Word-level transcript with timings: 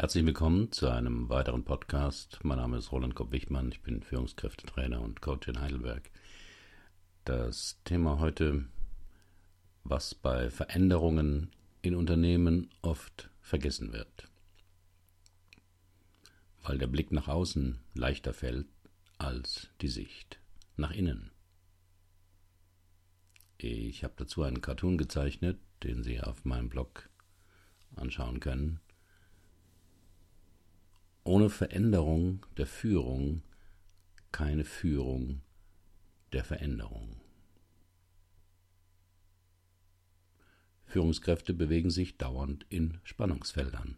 Herzlich 0.00 0.24
willkommen 0.24 0.72
zu 0.72 0.88
einem 0.88 1.28
weiteren 1.28 1.62
Podcast. 1.62 2.38
Mein 2.42 2.56
Name 2.56 2.78
ist 2.78 2.90
Roland 2.90 3.14
Kopp-Wichmann, 3.14 3.70
ich 3.70 3.82
bin 3.82 4.02
Führungskräftetrainer 4.02 4.98
und 4.98 5.20
Coach 5.20 5.46
in 5.46 5.60
Heidelberg. 5.60 6.10
Das 7.26 7.78
Thema 7.84 8.18
heute, 8.18 8.64
was 9.84 10.14
bei 10.14 10.48
Veränderungen 10.48 11.50
in 11.82 11.94
Unternehmen 11.94 12.70
oft 12.80 13.28
vergessen 13.42 13.92
wird. 13.92 14.26
Weil 16.62 16.78
der 16.78 16.86
Blick 16.86 17.12
nach 17.12 17.28
außen 17.28 17.78
leichter 17.92 18.32
fällt 18.32 18.68
als 19.18 19.68
die 19.82 19.88
Sicht 19.88 20.40
nach 20.78 20.92
innen. 20.92 21.30
Ich 23.58 24.02
habe 24.02 24.14
dazu 24.16 24.44
einen 24.44 24.62
Cartoon 24.62 24.96
gezeichnet, 24.96 25.58
den 25.82 26.02
Sie 26.02 26.22
auf 26.22 26.46
meinem 26.46 26.70
Blog 26.70 27.10
anschauen 27.96 28.40
können. 28.40 28.80
Ohne 31.24 31.50
Veränderung 31.50 32.46
der 32.56 32.66
Führung 32.66 33.42
keine 34.32 34.64
Führung 34.64 35.42
der 36.32 36.44
Veränderung. 36.44 37.20
Führungskräfte 40.86 41.54
bewegen 41.54 41.90
sich 41.90 42.16
dauernd 42.16 42.66
in 42.68 42.98
Spannungsfeldern 43.04 43.96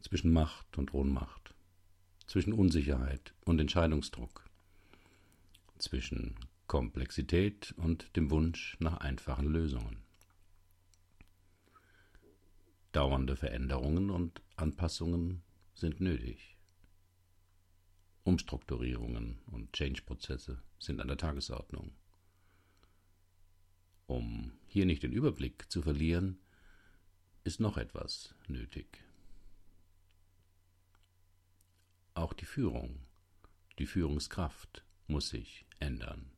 zwischen 0.00 0.32
Macht 0.32 0.78
und 0.78 0.94
Ohnmacht, 0.94 1.54
zwischen 2.26 2.52
Unsicherheit 2.52 3.34
und 3.44 3.58
Entscheidungsdruck, 3.60 4.44
zwischen 5.78 6.36
Komplexität 6.66 7.74
und 7.78 8.14
dem 8.16 8.30
Wunsch 8.30 8.76
nach 8.80 8.98
einfachen 8.98 9.46
Lösungen. 9.46 10.04
Dauernde 12.92 13.36
Veränderungen 13.36 14.10
und 14.10 14.42
Anpassungen 14.56 15.42
sind 15.78 16.00
nötig. 16.00 16.56
Umstrukturierungen 18.24 19.38
und 19.46 19.72
Change-Prozesse 19.72 20.60
sind 20.80 21.00
an 21.00 21.06
der 21.06 21.16
Tagesordnung. 21.16 21.92
Um 24.06 24.52
hier 24.66 24.86
nicht 24.86 25.04
den 25.04 25.12
Überblick 25.12 25.70
zu 25.70 25.80
verlieren, 25.82 26.40
ist 27.44 27.60
noch 27.60 27.76
etwas 27.76 28.34
nötig. 28.48 29.04
Auch 32.14 32.32
die 32.32 32.44
Führung, 32.44 33.06
die 33.78 33.86
Führungskraft 33.86 34.84
muss 35.06 35.28
sich 35.28 35.64
ändern. 35.78 36.32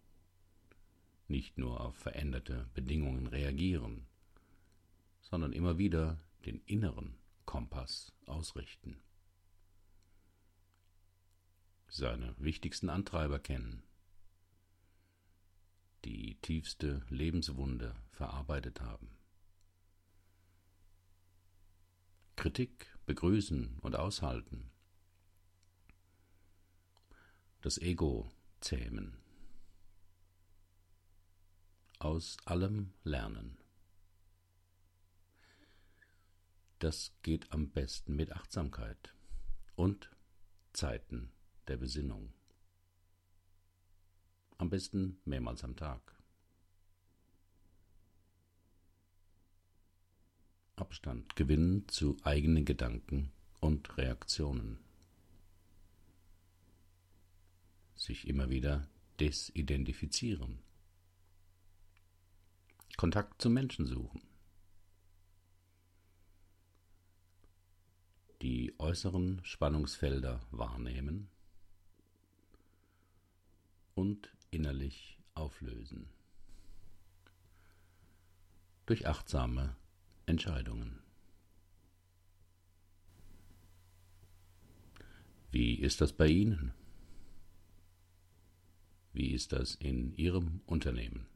Nicht 1.29 1.57
nur 1.57 1.81
auf 1.81 1.97
veränderte 1.97 2.69
Bedingungen 2.75 3.27
reagieren, 3.27 4.07
sondern 5.23 5.55
immer 5.55 5.79
wieder 5.79 6.21
den 6.45 6.61
inneren 6.67 7.15
Kompass 7.47 8.13
ausrichten 8.27 9.01
seine 11.91 12.35
wichtigsten 12.39 12.89
Antreiber 12.89 13.39
kennen, 13.41 13.83
die 16.05 16.37
tiefste 16.37 17.05
Lebenswunde 17.09 17.95
verarbeitet 18.13 18.81
haben. 18.81 19.11
Kritik 22.37 22.87
begrüßen 23.07 23.79
und 23.81 23.97
aushalten, 23.97 24.71
das 27.61 27.77
Ego 27.77 28.31
zähmen, 28.61 29.19
aus 31.99 32.39
allem 32.47 32.95
lernen. 33.05 33.59
Das 36.79 37.13
geht 37.23 37.53
am 37.53 37.69
besten 37.69 38.17
mit 38.17 38.33
Achtsamkeit 38.33 39.13
und 39.75 40.11
Zeiten 40.73 41.31
der 41.71 41.77
Besinnung. 41.77 42.33
Am 44.59 44.69
besten 44.69 45.21
mehrmals 45.25 45.63
am 45.63 45.77
Tag. 45.77 46.21
Abstand 50.75 51.37
gewinnen 51.37 51.87
zu 51.87 52.17
eigenen 52.25 52.65
Gedanken 52.65 53.31
und 53.61 53.97
Reaktionen. 53.97 54.81
Sich 57.95 58.27
immer 58.27 58.51
wieder 58.51 58.89
desidentifizieren. 59.21 60.59
Kontakt 62.97 63.41
zu 63.41 63.49
Menschen 63.49 63.87
suchen. 63.87 64.23
Die 68.43 68.75
äußeren 68.81 69.41
Spannungsfelder 69.45 70.41
wahrnehmen 70.51 71.31
und 73.95 74.31
innerlich 74.51 75.19
auflösen. 75.35 76.09
Durch 78.87 79.07
achtsame 79.07 79.77
Entscheidungen. 80.27 81.01
Wie 85.53 85.75
ist 85.75 86.01
das 86.01 86.13
bei 86.13 86.27
Ihnen? 86.27 86.73
Wie 89.13 89.33
ist 89.33 89.53
das 89.53 89.75
in 89.75 90.15
Ihrem 90.15 90.61
Unternehmen? 90.67 91.27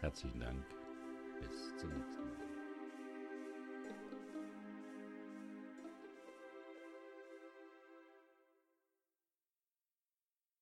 Herzlichen 0.00 0.40
Dank. 0.40 0.64
Bis 1.40 1.76
zum 1.78 1.90
nächsten 1.90 2.22
Mal. 2.22 2.51